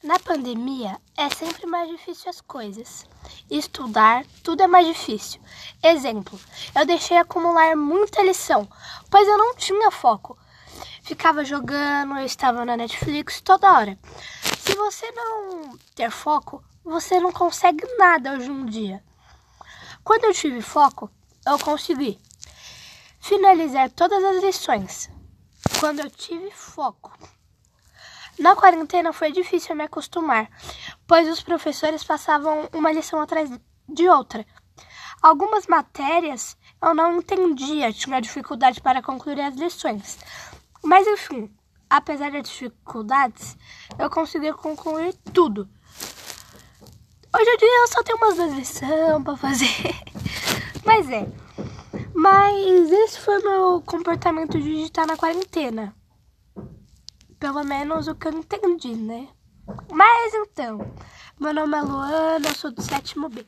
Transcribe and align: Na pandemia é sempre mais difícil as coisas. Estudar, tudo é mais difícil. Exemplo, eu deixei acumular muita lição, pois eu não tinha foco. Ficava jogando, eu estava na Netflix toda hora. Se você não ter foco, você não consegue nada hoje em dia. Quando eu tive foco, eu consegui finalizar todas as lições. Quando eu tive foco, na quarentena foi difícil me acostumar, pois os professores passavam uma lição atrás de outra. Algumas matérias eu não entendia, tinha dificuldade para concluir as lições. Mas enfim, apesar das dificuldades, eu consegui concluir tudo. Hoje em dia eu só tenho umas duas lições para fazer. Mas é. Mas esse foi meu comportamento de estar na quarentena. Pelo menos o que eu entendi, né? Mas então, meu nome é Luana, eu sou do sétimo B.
Na 0.00 0.16
pandemia 0.16 0.96
é 1.16 1.28
sempre 1.28 1.66
mais 1.66 1.90
difícil 1.90 2.30
as 2.30 2.40
coisas. 2.40 3.04
Estudar, 3.50 4.24
tudo 4.44 4.62
é 4.62 4.66
mais 4.68 4.86
difícil. 4.86 5.40
Exemplo, 5.82 6.38
eu 6.72 6.86
deixei 6.86 7.16
acumular 7.16 7.74
muita 7.74 8.22
lição, 8.22 8.68
pois 9.10 9.26
eu 9.26 9.36
não 9.36 9.56
tinha 9.56 9.90
foco. 9.90 10.38
Ficava 11.02 11.44
jogando, 11.44 12.16
eu 12.16 12.24
estava 12.24 12.64
na 12.64 12.76
Netflix 12.76 13.40
toda 13.40 13.72
hora. 13.72 13.98
Se 14.60 14.72
você 14.76 15.10
não 15.10 15.76
ter 15.96 16.12
foco, 16.12 16.62
você 16.84 17.18
não 17.18 17.32
consegue 17.32 17.84
nada 17.98 18.34
hoje 18.34 18.52
em 18.52 18.66
dia. 18.66 19.02
Quando 20.04 20.26
eu 20.26 20.32
tive 20.32 20.62
foco, 20.62 21.10
eu 21.44 21.58
consegui 21.58 22.20
finalizar 23.18 23.90
todas 23.90 24.22
as 24.22 24.44
lições. 24.44 25.10
Quando 25.80 25.98
eu 25.98 26.08
tive 26.08 26.52
foco, 26.52 27.12
na 28.38 28.54
quarentena 28.54 29.12
foi 29.12 29.32
difícil 29.32 29.74
me 29.74 29.84
acostumar, 29.84 30.48
pois 31.06 31.28
os 31.28 31.42
professores 31.42 32.04
passavam 32.04 32.68
uma 32.72 32.92
lição 32.92 33.20
atrás 33.20 33.50
de 33.88 34.08
outra. 34.08 34.46
Algumas 35.20 35.66
matérias 35.66 36.56
eu 36.80 36.94
não 36.94 37.16
entendia, 37.16 37.92
tinha 37.92 38.20
dificuldade 38.20 38.80
para 38.80 39.02
concluir 39.02 39.40
as 39.40 39.56
lições. 39.56 40.18
Mas 40.82 41.06
enfim, 41.06 41.50
apesar 41.90 42.30
das 42.30 42.48
dificuldades, 42.48 43.56
eu 43.98 44.08
consegui 44.08 44.52
concluir 44.52 45.14
tudo. 45.32 45.68
Hoje 47.34 47.50
em 47.50 47.56
dia 47.58 47.82
eu 47.82 47.88
só 47.88 48.02
tenho 48.02 48.18
umas 48.18 48.36
duas 48.36 48.52
lições 48.52 49.22
para 49.24 49.36
fazer. 49.36 49.94
Mas 50.84 51.10
é. 51.10 51.26
Mas 52.14 52.90
esse 52.90 53.20
foi 53.20 53.38
meu 53.42 53.82
comportamento 53.84 54.60
de 54.60 54.82
estar 54.82 55.06
na 55.06 55.16
quarentena. 55.16 55.94
Pelo 57.38 57.62
menos 57.64 58.08
o 58.08 58.14
que 58.14 58.28
eu 58.28 58.32
entendi, 58.32 58.94
né? 58.96 59.28
Mas 59.92 60.34
então, 60.34 60.92
meu 61.38 61.54
nome 61.54 61.76
é 61.76 61.82
Luana, 61.82 62.48
eu 62.48 62.54
sou 62.54 62.72
do 62.72 62.82
sétimo 62.82 63.28
B. 63.28 63.46